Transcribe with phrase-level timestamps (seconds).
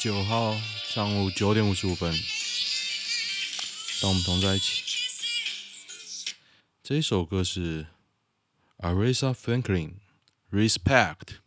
[0.00, 0.56] 九号
[0.86, 2.10] 上午九点五十五分，
[4.00, 4.82] 当我们同在一起。
[6.82, 7.86] 这一首歌是
[8.78, 9.96] Aretha Franklin
[10.50, 11.40] Respect。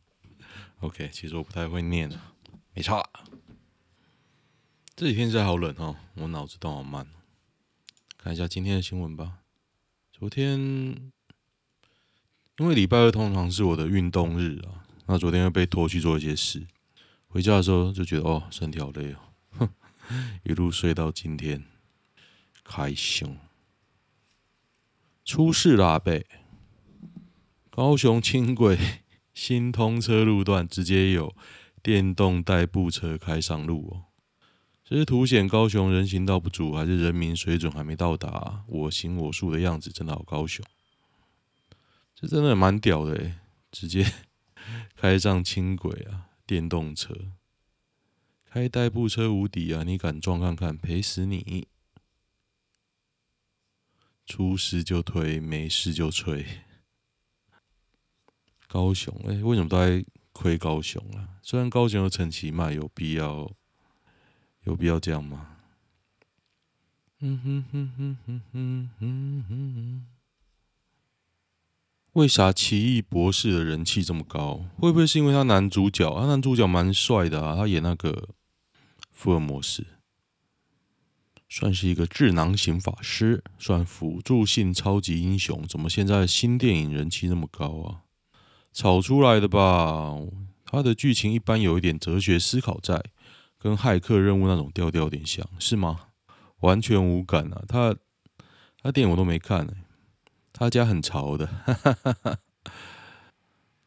[0.81, 2.35] OK，其实我不太会念啊，
[2.75, 3.03] 没差。
[4.95, 7.07] 这几天实在好冷哦，我脑子动好慢。
[8.19, 9.39] 看一下今天的新闻吧。
[10.11, 10.59] 昨天
[12.59, 16.67] 因为礼拜二通常是我的运动日啊，那昨天又被拖去做一些事，
[17.33, 19.17] 回家的时候就觉得哦，身体好累哦，
[19.57, 19.69] 哼，
[20.45, 21.65] 一路睡到今天，
[22.63, 23.39] 开心。
[25.25, 25.97] 出事啦！
[25.97, 26.27] 被
[27.71, 28.77] 高雄轻轨
[29.33, 31.35] 新通车路段直接有
[31.81, 34.13] 电动代步车开上路哦，
[34.83, 39.89] 这是凸显高雄人行道不足，还是人民水准还没到达我行我素的样子？
[39.89, 40.63] 真的好高雄，
[42.13, 43.33] 这真的蛮屌的诶，
[43.71, 44.05] 直接
[44.95, 47.13] 开上轻轨啊，电动车
[48.45, 49.83] 开代步车无敌啊！
[49.83, 51.67] 你敢撞看看，赔死你！
[54.25, 56.45] 出事就推，没事就吹。
[58.67, 61.39] 高雄，哎、为什么都在亏高雄啊？
[61.41, 63.51] 虽然高雄有陈其迈，有必要，
[64.63, 65.57] 有必要这样吗？
[67.19, 70.07] 嗯哼哼哼哼哼哼哼。
[72.13, 74.65] 为啥奇异博士的人气这么高？
[74.77, 76.07] 会不会是因为他男主角？
[76.13, 78.29] 他男主角蛮帅的啊，他演那个
[79.11, 79.83] 福尔摩斯。
[81.49, 85.65] 算是一个智囊型法师，算辅助性超级英雄。
[85.67, 88.01] 怎么现在新电影人气那么高啊？
[88.71, 90.15] 炒出来的吧？
[90.65, 93.03] 他的剧情一般有一点哲学思考在，
[93.57, 96.09] 跟骇客任务那种调调有点像，是吗？
[96.59, 97.63] 完全无感啊！
[97.67, 97.95] 他
[98.81, 99.73] 他电影我都没看呢、
[100.53, 102.39] 他家很潮的，哈哈哈哈。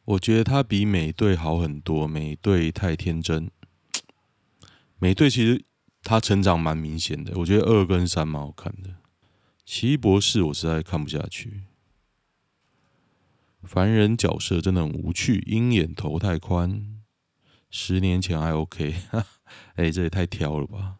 [0.05, 3.49] 我觉得他比美队好很多，美队太天真。
[4.99, 5.63] 美队其实。
[6.03, 8.95] 他成长蛮明显的，我觉得二跟三蛮好看的。
[9.65, 11.63] 奇异博士我实在看不下去，
[13.63, 17.01] 凡人角色真的很无趣，鹰眼头太宽。
[17.69, 18.95] 十年前还 OK，
[19.75, 20.99] 哎、欸，这也太挑了吧！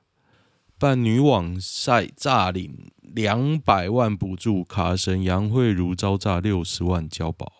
[0.77, 7.51] 办女网晒炸领两百万补助，卡神杨慧如遭诈六十万交保。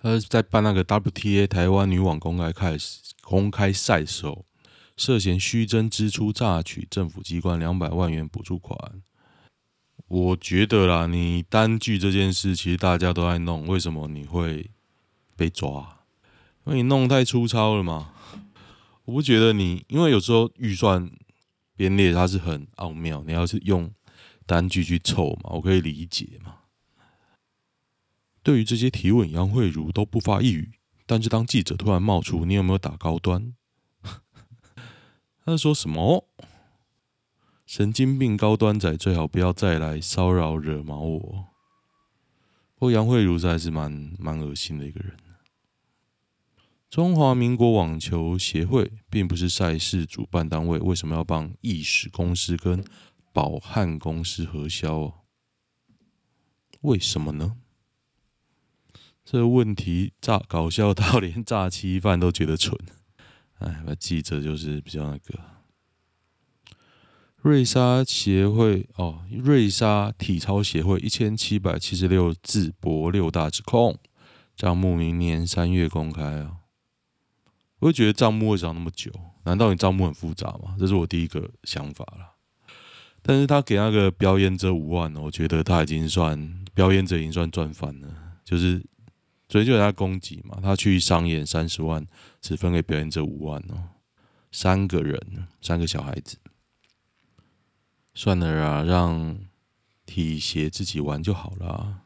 [0.00, 2.76] 他在办那个 WTA 台湾女网公开开
[3.22, 4.44] 公开赛时候。
[4.96, 8.76] 涉嫌虚增支出，诈取政府机关两百万元补助款。
[10.08, 14.72] 我觉得啦，你单据这件事，其实大家都在弄，为什么你会
[15.36, 16.00] 被抓？
[16.64, 18.12] 因为你弄太粗糙了嘛。
[19.04, 21.08] 我不觉得你，因为有时候预算
[21.76, 23.88] 编列它是很奥妙，你要是用
[24.48, 26.60] 单据去凑嘛，我可以理解嘛。
[28.42, 30.72] 对于这些提问，杨慧如都不发一语。
[31.04, 33.54] 但是当记者突然冒出，你有没有打高端？
[35.44, 36.26] 他说什么？
[37.66, 41.20] 神经病高端仔最好不要再来骚扰惹毛我。
[42.74, 45.14] 不过杨慧如还是蛮蛮恶心的一个人。
[46.88, 52.82] 中华民国网球协会并不是赛事主办单位，为什么要帮意史公司跟
[53.38, 55.14] 宝汉公司核销哦？
[56.80, 57.56] 为什么呢？
[59.24, 62.76] 这个问题炸搞笑到连诈欺犯都觉得蠢。
[63.60, 65.38] 哎，那记者就是比较那个。
[67.36, 73.96] 瑞莎协会哦，瑞莎体操协会一千七百七十六字博六大指控，
[74.56, 76.56] 账目明年三月公开啊。
[77.78, 79.12] 我会觉得账目为什么那么久？
[79.44, 80.74] 难道你账目很复杂吗？
[80.76, 82.34] 这是我第一个想法了。
[83.22, 88.08] 但是他给那个表演者五万，我觉得他已经算表演者已经算赚翻了，
[88.44, 88.82] 就是。
[89.50, 92.06] 所以就给他供给嘛，他去商演三十万，
[92.38, 93.96] 只分给表演者五万哦，
[94.52, 95.18] 三个人，
[95.62, 96.36] 三个小孩子，
[98.12, 99.38] 算了啦，让
[100.04, 102.02] 体协自己玩就好了。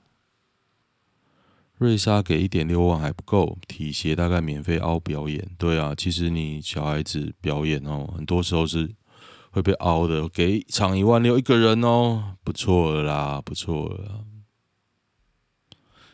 [1.78, 5.44] 瑞莎给一点六万还不够，体协大概免费凹表演。
[5.58, 8.88] 对啊，其实你小孩子表演哦，很多时候是
[9.52, 14.25] 会被凹的，给一场一万六一个人哦，不错啦，不错了啦。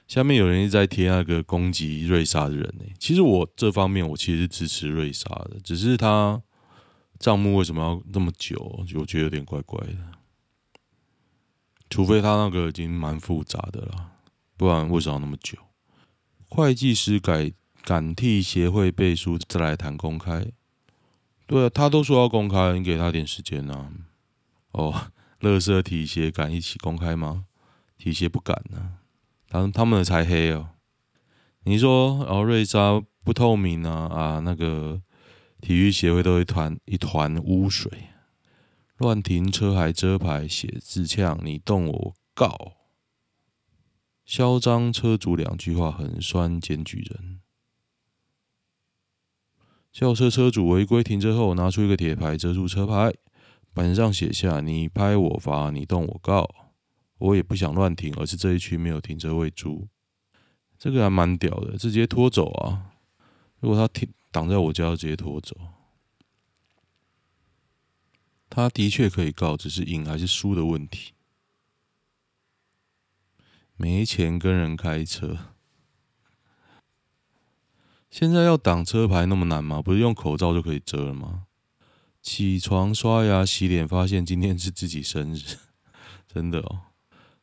[0.07, 2.85] 下面有人一直在贴那个攻击瑞莎的人呢。
[2.99, 6.43] 其实我这方面我其实是支持瑞莎的，只是他
[7.19, 9.97] 账目为什么要那么久，我觉得有点怪怪的。
[11.91, 14.13] 除非他那个已经蛮复杂的了，
[14.57, 15.57] 不然为什么要那么久？
[16.49, 17.53] 会计师改
[17.83, 20.51] 敢替协会背书，再来谈公开。
[21.49, 23.91] 对啊，他都说要公开，你给他点时间呐、啊。
[24.73, 27.47] 哦，乐色体协敢一起公开吗？
[27.97, 28.93] 体协不敢呢、啊。
[29.49, 30.69] 他他们的才黑哦，
[31.65, 35.01] 你说哦，瑞莎不透明啊啊，那个
[35.63, 37.91] 体育协会都一团一团污水，
[38.99, 42.75] 乱停车还遮牌写字呛，你动我告，
[44.27, 47.38] 嚣张车主两句话很酸检举人，
[49.93, 53.13] 轿车车主违规停车后拿出一个铁牌遮住车牌，
[53.73, 56.49] 板上写下你拍我罚，你动我告，
[57.19, 59.89] 我也不想乱停，而是这一区没有停车位租。
[60.79, 62.93] 这个还蛮屌的，直接拖走啊！
[63.59, 65.57] 如果他停挡在我家，直接拖走。
[68.49, 71.15] 他的确可以告，只是赢还是输的问题。
[73.77, 75.55] 没钱跟人开车，
[78.11, 79.83] 现在要挡车牌那么难吗？
[79.83, 81.45] 不是用口罩就可以遮了吗？
[82.23, 85.41] 起床刷牙洗脸，发现今天是自己生日，
[86.27, 86.81] 真的哦！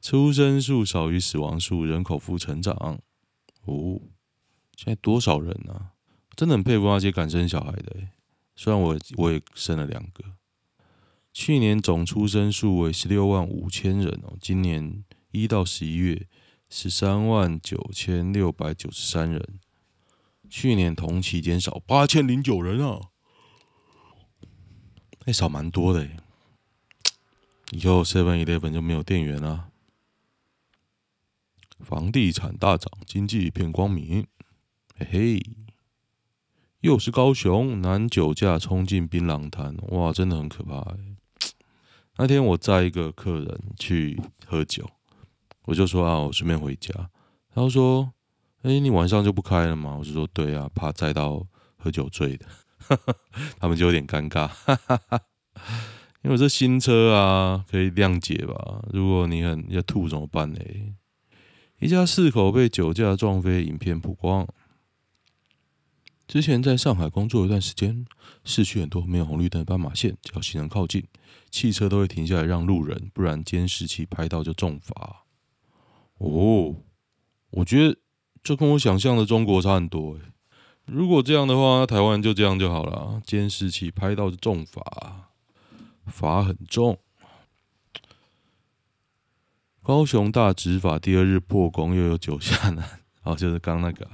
[0.01, 3.00] 出生数少于死亡数，人口负成长。
[3.65, 4.01] 哦，
[4.75, 5.94] 现在多少人啊？
[6.35, 7.95] 真的很佩服那些敢生小孩的。
[8.56, 10.23] 虽然我我也生了两个。
[11.31, 16.27] 去年总出生数为十六万五千人哦，今年一到十一月
[16.69, 19.59] 十三万九千六百九十三人，
[20.57, 23.09] 去年同期减少八千零九人啊，
[25.25, 26.09] 还少蛮多的。
[27.71, 29.67] 以后 Seven Eleven 就没有店员了。
[31.79, 34.25] 房地产大涨，经济一片光明。
[34.97, 35.45] 嘿嘿，
[36.79, 41.17] 又是高雄男酒驾冲进槟榔摊，哇，真的很可怕欸。
[42.15, 44.89] 那天我载一个客人去喝酒，
[45.65, 47.09] 我就说啊，我顺便回家。
[47.53, 48.13] 他说，
[48.65, 49.95] 哎，你晚上就不开了吗？
[49.95, 51.45] 我就说，对啊，怕载到
[51.77, 52.47] 喝酒醉的。
[53.59, 54.50] 他们就有点尴尬，
[56.23, 58.83] 因为这新车啊，可以谅解吧？
[58.91, 60.59] 如果你很要吐怎么办呢？
[61.79, 64.47] 一家四口被酒驾撞飞，影片曝光。
[66.27, 68.03] 之前在上海工作一段时间，
[68.44, 71.06] 市区很多没有红绿灯斑马线，只要行人靠近，
[71.51, 75.25] 汽车都会停下来让路人，不然监视器拍到就重罚。
[76.17, 76.77] 哦，
[77.51, 77.95] 我觉得
[78.45, 80.19] 这跟我想象的中国差很多诶。
[80.85, 85.31] 如果这样的话，台湾就这样就好了，监视器拍到就重罚，
[86.05, 86.99] 罚很重。
[89.81, 92.87] 高雄大执法第二日破功，又有酒驾男，
[93.23, 94.07] 哦，就是刚那个，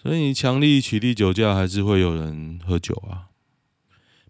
[0.00, 3.26] 所以你强力取缔酒驾，还是会有人喝酒啊。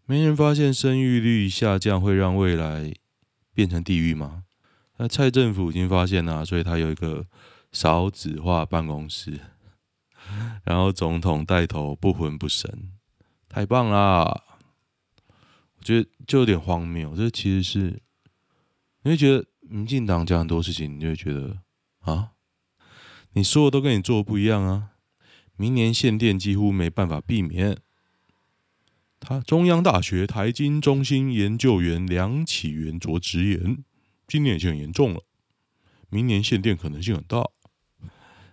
[0.07, 2.95] 没人发现生育率下降会让未来
[3.53, 4.45] 变成地狱吗？
[4.97, 7.27] 那蔡政府已经发现了，所以他有一个
[7.73, 9.41] 少子化办公室，
[10.65, 12.93] 然后总统带头不魂不神，
[13.49, 14.45] 太棒啦！
[15.77, 18.03] 我觉得就有点荒谬，这其实是
[19.03, 19.47] 你会觉得。
[19.73, 21.59] 民进党讲很多事情，你就会觉得
[22.01, 22.33] 啊，
[23.35, 24.91] 你说的都跟你做的不一样啊。
[25.55, 27.79] 明年限电几乎没办法避免。
[29.21, 33.85] 他中央大学台经中心研究员梁启源卓直言，
[34.27, 35.23] 今年已经很严重了，
[36.09, 37.49] 明年限电可能性很大，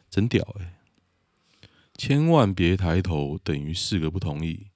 [0.09, 0.79] 真屌哎、
[1.95, 4.67] 千万别抬头等于四个不同意，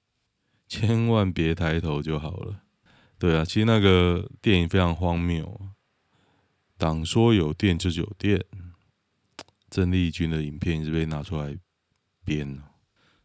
[0.68, 2.62] 千万别抬头就好了。
[3.18, 5.68] 对啊，其实那个电影非常荒谬。
[6.76, 8.44] 党说有电就是有电，
[9.70, 11.56] 郑丽君的影片一直被拿出来
[12.24, 12.60] 编。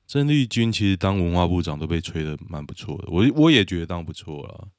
[0.06, 4.70] 郑丽君其实当文化部长都被吹得蛮不错的，我我也觉得当不错了。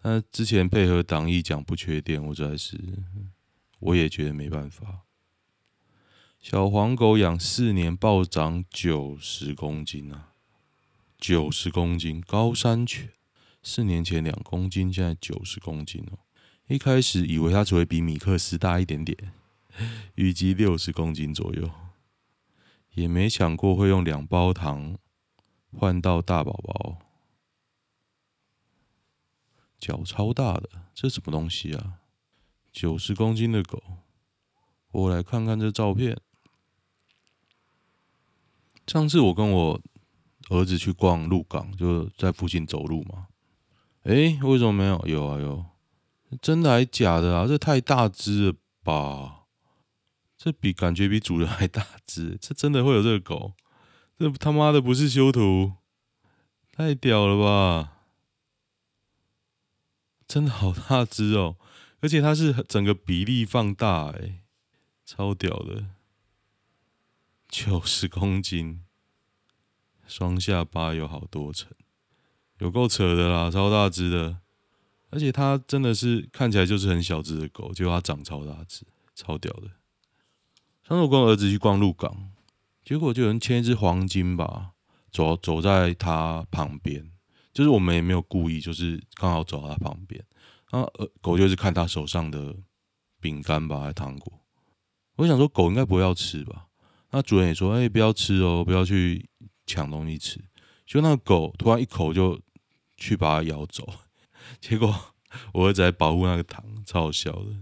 [0.00, 2.78] 但之前配合党意讲不缺电，我实在是
[3.80, 5.02] 我也觉得没办法。
[6.42, 10.32] 小黄狗养四年暴涨九十公斤啊，
[11.16, 13.12] 九十公斤高山犬，
[13.62, 16.18] 四年前两公斤，现在九十公斤哦。
[16.66, 19.32] 一开始以为它只会比米克斯大一点点，
[20.16, 21.70] 预计六十公斤左右，
[22.94, 24.98] 也没想过会用两包糖
[25.70, 26.98] 换到大宝宝。
[29.78, 32.00] 脚超大的，这什么东西啊？
[32.72, 33.80] 九十公斤的狗，
[34.90, 36.20] 我来看看这照片。
[38.92, 39.80] 上次我跟我
[40.50, 43.28] 儿子去逛鹿港，就在附近走路嘛。
[44.02, 45.02] 诶，为什么没有？
[45.06, 45.64] 有啊，有。
[46.42, 47.46] 真的还假的啊？
[47.46, 49.44] 这太大只了吧？
[50.36, 53.54] 这比感觉比主人还大只，这真的会有这个狗？
[54.18, 55.72] 这他妈的不是修图？
[56.70, 57.96] 太屌了吧！
[60.26, 61.56] 真的好大只哦，
[62.00, 64.42] 而且它是整个比例放大，哎，
[65.06, 65.86] 超屌的，
[67.52, 68.82] 九十公斤，
[70.06, 71.70] 双下巴有好多层，
[72.60, 74.38] 有够扯的啦，超大只的。
[75.10, 79.68] 而且它真的是看起来就是很小只的狗，结果它长超大只，超屌的。
[80.88, 82.32] 上次我跟我儿子去逛鹿港，
[82.82, 84.70] 结果就有人牵一只黄金吧，
[85.10, 87.12] 走走在他旁边，
[87.52, 90.24] 就是我们也没有故意，就是刚好走到他旁边，
[90.70, 92.56] 然后呃狗就是看他手上的
[93.20, 94.40] 饼干吧，还是糖果。
[95.16, 96.68] 我想说狗应该不会要吃吧，
[97.12, 99.28] 那主人也说，哎，不要吃哦，不要去
[99.66, 100.42] 抢东西吃。
[100.86, 102.40] 就那个狗突然一口就
[102.96, 103.86] 去把它咬走，
[104.60, 104.94] 结果
[105.52, 107.54] 我儿子还保护那个糖，超好笑的。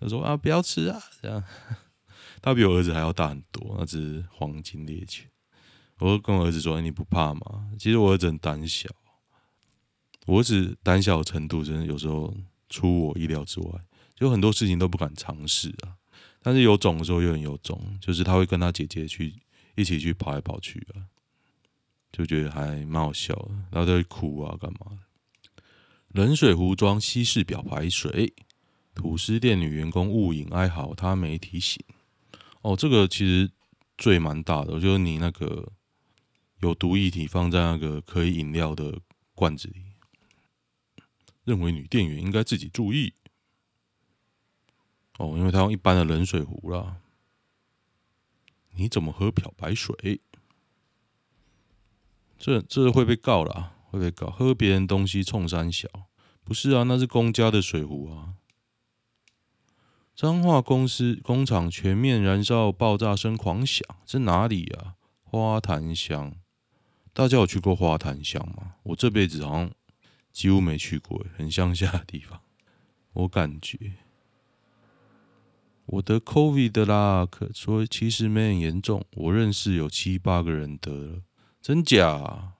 [0.00, 1.44] 他说啊，不要吃啊，这样。
[2.42, 5.30] 他比我儿子还要大很多，那只黄金猎犬。
[5.98, 8.88] 我跟我儿子说：“你不怕吗？”其实我儿子很胆小，
[10.26, 12.34] 我儿子胆小的程度真的有时候
[12.70, 13.80] 出我意料之外，
[14.14, 15.99] 就很多事情都不敢尝试啊。
[16.42, 19.34] 但是有种的时候又很有种，就是他会跟他姐姐去
[19.76, 21.04] 一起去跑来跑去啊，
[22.10, 23.50] 就觉得还蛮好笑的。
[23.70, 25.00] 然后他会哭啊，干嘛？
[26.08, 28.32] 冷水壶装稀释表排水，
[28.94, 31.80] 吐司店女员工误饮哀嚎，他没提醒。
[32.62, 33.50] 哦，这个其实
[33.96, 35.72] 罪蛮大的，就是你那个
[36.60, 38.98] 有毒液体放在那个可以饮料的
[39.34, 39.84] 罐子里，
[41.44, 43.12] 认为女店员应该自己注意。
[45.20, 46.96] 哦，因为他用一般的冷水壶啦，
[48.70, 50.22] 你怎么喝漂白水？
[52.38, 55.90] 这这会被告啦，会被告，喝别人东西冲三小，
[56.42, 58.36] 不是啊，那是公家的水壶啊。
[60.16, 64.94] 彰化公司工厂全面燃烧，爆炸声狂响，这哪里啊？
[65.22, 66.34] 花坛乡，
[67.12, 68.76] 大家有去过花坛乡吗？
[68.84, 69.70] 我这辈子好像
[70.32, 72.40] 几乎没去过，很乡下的地方。
[73.12, 73.92] 我感觉
[75.90, 79.04] 我得 COVID 的啦，可说其实没很严重。
[79.16, 81.22] 我认识有七八个人得了，
[81.60, 82.54] 真假？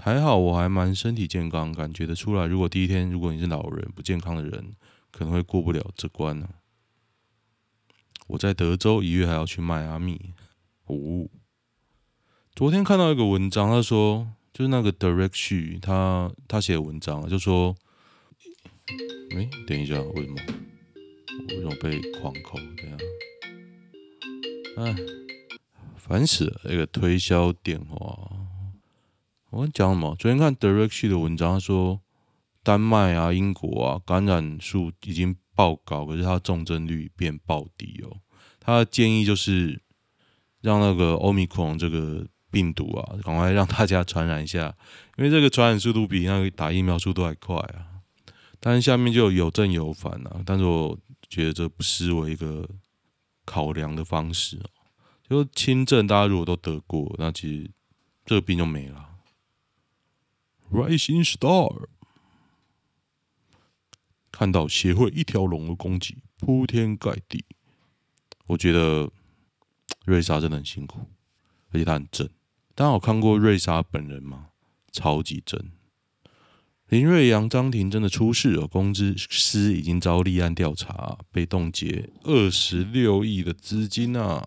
[0.00, 2.46] 还好我还蛮身体健康，感觉得出来。
[2.46, 4.72] 如果第一天如果你是老人不健康的人，
[5.12, 6.48] 可能会过不了这关呢、
[8.26, 10.34] 我在德州一月还要去迈阿密。
[10.86, 11.28] 哦，
[12.56, 17.76] 昨天看到一个文章，他说就是那个 Derek Xu 他他写的文章就说，
[19.36, 20.40] 哎，等一下，为什么？
[21.48, 22.58] 为什么被狂扣？
[22.76, 22.98] 这样，
[24.76, 24.96] 哎，
[25.96, 26.72] 烦死了！
[26.72, 28.30] 一个推销电话，
[29.50, 30.16] 我讲什么？
[30.18, 32.00] 昨天看 Derek Xu 的文章，他说
[32.62, 35.36] 丹麦啊、英国啊，感染数已经。
[35.54, 38.16] 爆高，可是它重症率变爆低哦。
[38.58, 39.82] 他的建议就是
[40.62, 44.74] 让那个欧米克戎这个病毒啊，赶快让大家传染一下，
[45.18, 48.00] 因为这个传染速度比那个打疫苗速度还快啊。
[48.60, 50.98] 但是下面就有正有反啊，但是我
[51.32, 52.68] 觉得这不失为一个
[53.46, 54.68] 考量的方式哦。
[55.26, 57.70] 就轻症，大家如果都得过，那其实
[58.26, 59.08] 这个病就没了。
[60.70, 61.88] Rising Star。
[64.30, 67.44] 看到协会一条龙的攻击，铺天盖地。
[68.46, 69.10] 我觉得
[70.04, 71.00] 瑞莎真的很辛苦，
[71.70, 72.28] 而且她很正。
[72.74, 74.50] 大家有看过瑞莎本人吗？
[74.90, 75.70] 超级正。
[76.92, 84.46] 林瑞阳、张庭真的出事了，公司已经遭立案调查，被冻结二十六亿的资金啊！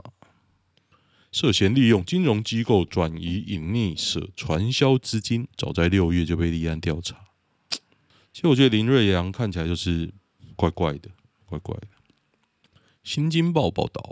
[1.32, 7.18] 涉嫌利用金融机构转移隐匿者传销资金，早在六月就被立案调查。
[8.32, 10.14] 其实我觉得林瑞阳看起来就是
[10.56, 11.10] 怪怪的，
[11.48, 11.88] 怪怪的。
[13.04, 14.04] 新京报报道，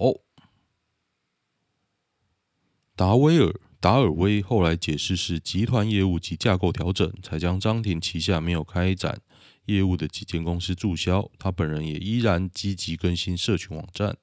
[2.96, 9.20] 达威尔达尔威后来解释是集团业务及架构调整，才将张庭旗下没有开展
[9.66, 11.30] 业务的几间公司注销。
[11.38, 14.16] 他本人也依然积极更新社群网站。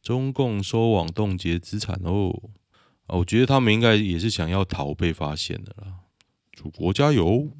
[0.00, 2.32] 中共收网冻结资产哦，
[3.08, 6.02] 我觉得他们应该也是想要逃被发现的啦。
[6.52, 7.50] 祖国加油！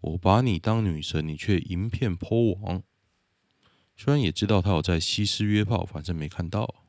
[0.00, 2.84] 我把你当女神，你却银片 po 网。
[3.96, 6.79] 虽然也知道他有在西施约炮，反正没看到。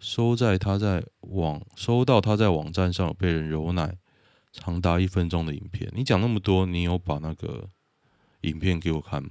[0.00, 3.98] 收在他在网收到他在网站上被人揉奶
[4.50, 5.92] 长达一分钟的影片。
[5.94, 7.68] 你讲那么多，你有把那个
[8.40, 9.30] 影片给我看吗？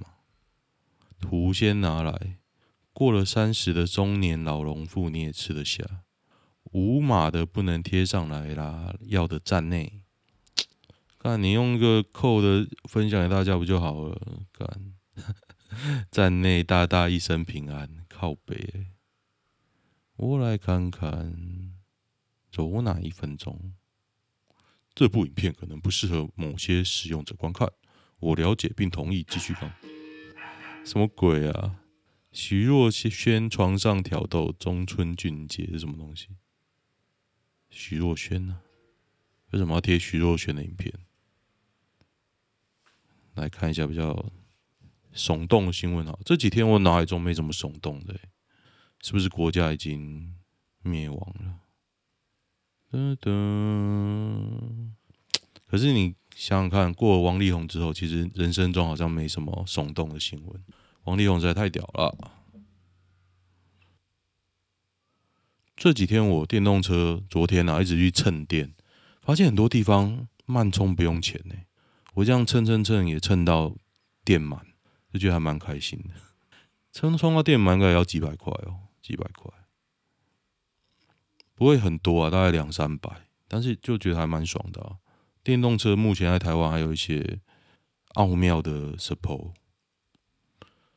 [1.20, 2.38] 图先拿来。
[2.92, 5.84] 过了三十的中年老农妇你也吃得下？
[6.72, 10.02] 无码的不能贴上来啦，要的站内。
[11.18, 14.20] 干，你用个扣的分享给大家不就好了？
[14.52, 14.94] 干，
[16.10, 18.86] 站内大大一生平安，靠北。
[20.22, 21.72] 我来看看，
[22.52, 23.72] 走哪一分钟？
[24.94, 27.66] 这部影片可能不适合某些使用者观看。
[28.18, 29.72] 我了解并同意继续放。
[30.84, 31.80] 什么鬼啊？
[32.32, 36.28] 徐若瑄床上挑逗中村俊杰是什么东西？
[37.70, 38.60] 徐若瑄呢？
[39.52, 40.92] 为什么要贴徐若瑄的影片？
[43.36, 44.30] 来看一下比较
[45.14, 46.18] 耸动的新闻啊！
[46.26, 48.20] 这几天我脑海中没怎么耸动的，
[49.02, 50.34] 是不是国家已经
[50.82, 51.60] 灭亡了。
[52.92, 54.90] 噔噔。
[55.66, 60.64] 可是你想想看，过了王力宏之后，其实人生中好像没什么耸动的新闻。
[61.04, 62.32] 王力宏实在太屌了。
[65.76, 68.74] 这几天我电动车，昨天啊一直去蹭电，
[69.22, 71.54] 发现很多地方慢充不用钱呢。
[72.14, 73.74] 我这样蹭蹭蹭也蹭到
[74.24, 74.66] 电满，
[75.12, 76.10] 就觉得还蛮开心的。
[76.92, 79.52] 蹭充到电满应该要几百块哦，几百块，
[81.56, 84.98] 不会很多啊，大概两三百，但是就觉得还蛮爽的。
[85.42, 87.40] 电动车目前在台湾还有一些
[88.14, 89.54] 奥妙的 support，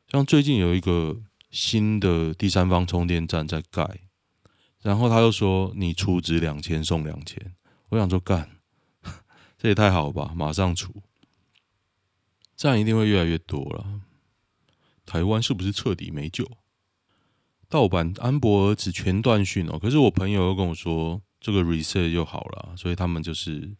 [0.06, 4.02] 像最近有一个新的第三方充电站在盖，
[4.80, 7.56] 然后他又说你出值两千送两千，
[7.88, 8.60] 我想说干，
[9.58, 11.02] 这也太好吧，马上出，
[12.54, 14.02] 这样一定会越来越多了。
[15.04, 16.48] 台湾是不是彻底没救？
[17.74, 23.76] 盗版安博尔只全断讯哦，可是我朋友又跟我说这个 reset 就好了，所以他们就是。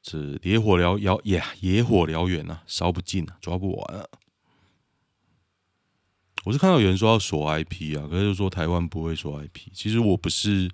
[0.00, 4.06] 这野火燎燎野野火燎原啊，烧不尽啊，抓不完啊！
[6.44, 9.68] 我是看到有人说要锁 IP 啊，可是就说台湾不会锁 IP。
[9.74, 10.70] 其实我不是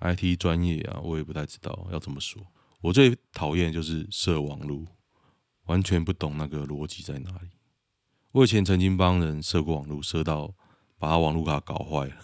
[0.00, 2.44] IT 专业啊，我也不太知道要怎么说。
[2.80, 4.84] 我最讨厌就是设网路，
[5.66, 7.50] 完全不懂那个逻辑在哪里。
[8.32, 10.52] 我以前曾经帮人设过网路，设到
[11.04, 12.16] 把网路卡搞坏了，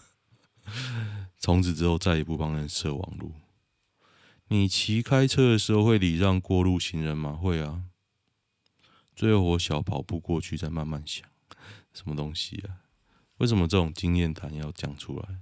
[1.37, 3.35] 从此之后再也不帮人设网路。
[4.49, 7.33] 你骑开车的时候会礼让过路行人吗？
[7.33, 7.85] 会啊。
[9.15, 11.29] 最后我小跑步过去，再慢慢想，
[11.93, 12.81] 什么东西啊？
[13.37, 15.41] 为什么这种经验谈要讲出来？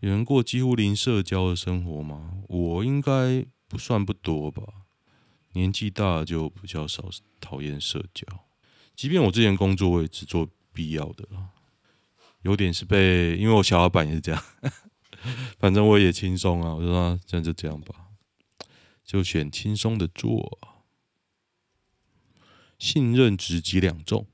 [0.00, 2.42] 有人过几乎零社交的生活吗？
[2.46, 4.62] 我应该不算不多吧。
[5.52, 7.08] 年纪大就比较少
[7.40, 8.26] 讨厌社交，
[8.94, 11.26] 即便我之前工作我也只做必要的。
[12.42, 14.42] 有点是被，因为我小老板也是这样，
[15.58, 16.74] 反正我也轻松啊。
[16.74, 18.06] 我说这样就这样吧。
[19.04, 20.58] 就选轻松的做，
[22.78, 24.26] 信任值几两重？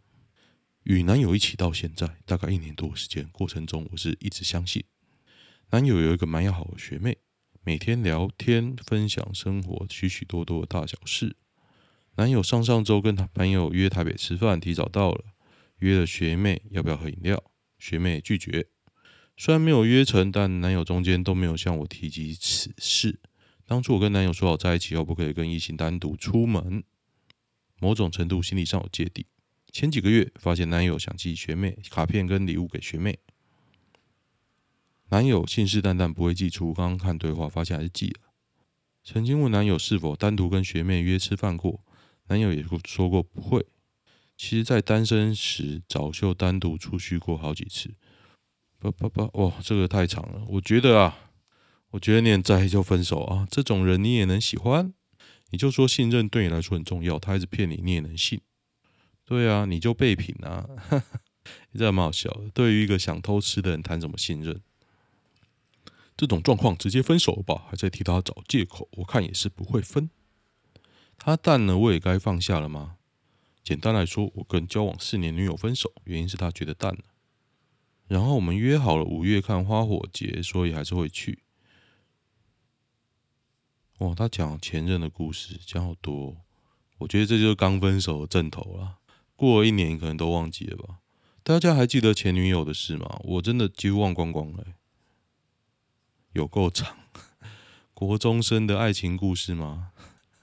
[0.84, 4.84] 与男友一起到现在大概一年多时间，过程中我是一直相信
[5.70, 7.18] 男友有一个蛮要好的学妹，
[7.64, 11.36] 每天聊天分享生活许许多多的大小事。
[12.14, 15.24] 男友上上周跟他朋友约台北吃饭，提早到了，
[15.78, 17.42] 约了学妹要不要喝饮料，
[17.78, 18.68] 学妹拒绝。
[19.36, 23.20] 虽然没有约成，但男友中间都没有向我提及此事。
[23.66, 26.84] 当初我跟男友说好在一起后不可以跟异性单独出门，
[27.80, 29.26] 某种程度心理上有芥蒂。
[29.70, 33.18] 前几个月发现男友想寄学妹卡片跟礼物给学妹，
[35.10, 36.72] 男友信誓旦旦不会寄出。
[36.72, 38.20] 刚刚看对话发现还是寄了。
[39.04, 41.84] 曾经问男友是否单独跟学妹约吃饭过，
[42.28, 43.66] 男友也说过不会。
[44.36, 47.94] 其实，在单身时早就单独出去过好几次。
[48.78, 50.44] 不不不，哇，这个太长了。
[50.48, 51.18] 我觉得啊。
[51.90, 53.46] 我觉得你很在意就分手啊！
[53.50, 54.92] 这种人你也能喜欢？
[55.50, 58.40] 你就说信任对你来说很重要，他一直骗你，你也能信？
[59.24, 60.68] 对啊，你就备品啊！
[61.70, 62.42] 你这还蛮好笑。
[62.52, 64.60] 对于一个想偷吃的人谈什么信任？
[66.16, 68.88] 这种状况直接分手吧，还在替他找借口？
[68.98, 70.10] 我看也是不会分。
[71.16, 72.96] 他淡了，我也该放下了吗？
[73.66, 77.00] 简单来说，我跟交往四年女友分手，原因是他觉得淡了。
[78.06, 81.42] 然后我们约好了五月看花火节，所以还是会去。
[83.98, 86.36] 哇，他讲前任的故事讲好多，
[86.98, 88.98] 我觉得这就是刚分手的阵头了。
[89.34, 91.00] 过了一年，可能都忘记了吧？
[91.42, 93.20] 大家还记得前女友的事吗？
[93.24, 94.64] 我真的几乎忘光光了，
[96.34, 96.96] 有够长，
[97.92, 99.90] 国中生的爱情故事吗？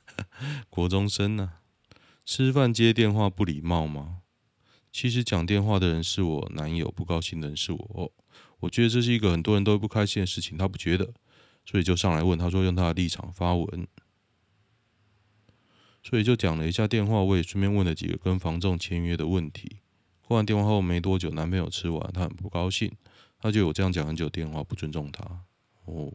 [0.70, 1.54] 国中生呢，
[2.26, 4.20] 吃饭接电话不礼貌吗？
[4.92, 8.14] 其实讲电话的人是我男友，不高兴的人是我。
[8.62, 11.14] 我觉得这是一个很多人都不开心的事情，他不觉得。
[11.66, 13.88] 所以就上来问，他说用他的立场发文，
[16.02, 19.78] 所以就讲了一下电话，我也顺便问了几个跟房仲签约的问题。
[20.22, 22.92] 挂完电话后没多久，男朋友吃完，他很不高兴，
[23.40, 25.44] 他就有这样讲很久电话不尊重他，
[25.86, 26.14] 哦，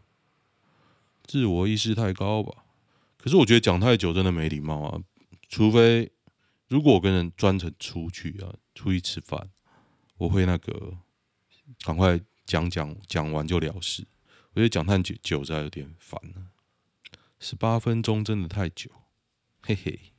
[1.25, 2.65] 自我意识太高吧？
[3.17, 5.01] 可是我觉得讲太久真的没礼貌啊，
[5.49, 6.13] 除非
[6.69, 9.51] 如果我跟人专程出去啊，出去吃饭，
[10.19, 10.99] 我会那个
[11.83, 14.07] 赶快讲讲讲完就了事。
[14.53, 16.49] 我觉得讲太久久，在有点烦了。
[17.41, 18.91] 十八分钟真的太久，
[19.63, 20.13] 嘿嘿，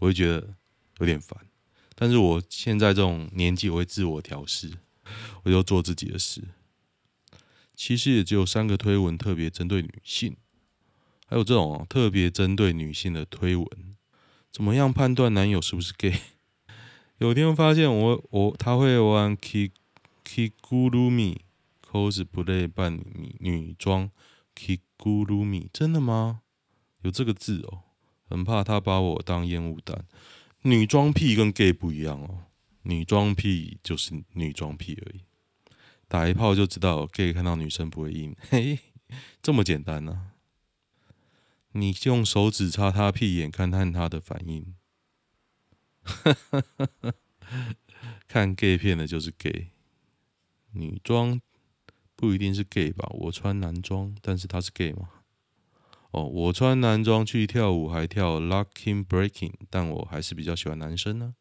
[0.00, 0.54] 我会觉得
[0.98, 1.46] 有点烦。
[1.94, 4.70] 但是我现在这种年纪，我会自我调试，
[5.42, 6.44] 我就做自己的事。
[7.74, 10.36] 其实也只有三个推文特别针对女性，
[11.26, 13.66] 还有这种特别针对女性的推文。
[14.52, 16.14] 怎么样判断男友是不是 gay？
[17.18, 19.70] 有天发现我我他会玩 Ki
[20.24, 21.38] Kigurumi。
[21.90, 24.10] cosplay 扮女女装
[24.54, 26.42] kigurumi，真的吗？
[27.00, 27.80] 有这个字哦，
[28.28, 30.04] 很怕他把我当烟雾弹。
[30.64, 32.44] 女装癖跟 gay 不一样哦，
[32.82, 35.22] 女装癖就是女装癖而已，
[36.08, 38.78] 打一炮就知道 gay 看到女生不会硬，嘿，
[39.40, 40.32] 这么简单呢、
[41.72, 44.74] 你用手指插他屁眼，看看他的反应。
[48.26, 49.70] 看 gay 片的就是 gay，
[50.72, 51.40] 女装
[52.14, 53.08] 不一定是 gay 吧？
[53.12, 55.10] 我穿男装，但是他是 gay 吗？
[56.10, 61.34] 哦，我穿男装去跳舞，还跳 locking breaking，但我还是比较喜欢男生呢、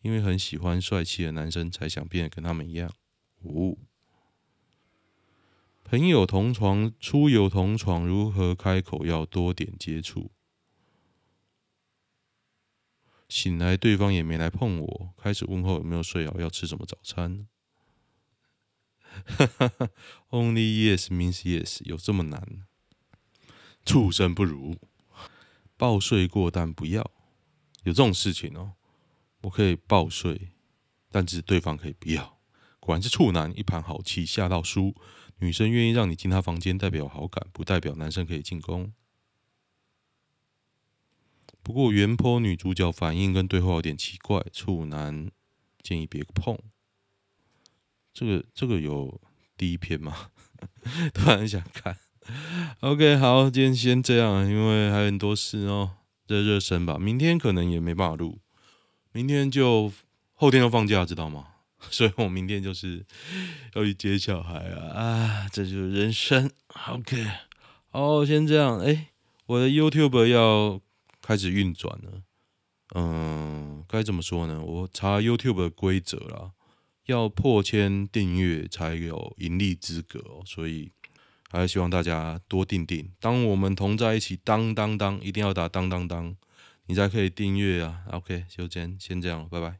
[0.00, 2.90] 因为很喜欢帅气的男生，才想变得跟他们一样。
[3.42, 3.76] 哦，
[5.90, 10.30] 朋友同床，出游同床，如何开口要多点接触？
[13.26, 17.48] 醒来，对方也没来碰我，开始问候有没有睡好，要吃什么早餐。
[20.28, 22.66] Only yes means yes，有这么难？
[23.86, 24.76] 畜生不如，
[25.78, 27.00] 抱睡过但不要，
[27.84, 28.74] 有这种事情哦。
[29.40, 30.50] 我可以抱睡，
[31.10, 32.38] 但是对方可以不要。
[32.78, 34.94] 果然是处男，一盘好棋下到输。
[35.38, 38.92] 女生愿意让你进她房间，代表好感，不代表男生可以进攻。
[41.62, 45.30] 不过原坡女主角反应跟对话有点奇怪，处男
[45.82, 46.58] 建议别碰。
[48.12, 49.20] 这个这个有
[49.56, 50.30] 第一篇吗？
[51.12, 51.98] 突然想看。
[52.80, 55.92] OK，好，今天先这样，因为还有很多事哦，
[56.26, 56.98] 热热身吧。
[56.98, 58.40] 明天可能也没办法录，
[59.12, 59.92] 明天就
[60.32, 61.48] 后天就放假，知道吗？
[61.90, 63.04] 所以我明天就是
[63.74, 66.50] 要去接小孩啊，啊，这就是人生。
[66.88, 67.26] OK，
[67.90, 68.80] 好，先这样。
[68.80, 69.08] 哎，
[69.46, 70.80] 我的 YouTube 要
[71.22, 72.22] 开始运转了，
[72.94, 74.60] 嗯，该怎么说呢？
[74.60, 76.52] 我查 YouTube 的规则啦，
[77.06, 80.92] 要破千订阅才有盈利资格哦，所以。
[81.50, 86.36] 还是希望大家多订订，当我们同在一起，当当当，一定要打当当当，
[86.84, 88.02] 你才可以订阅啊。
[88.10, 89.78] OK，就先先这样，拜拜。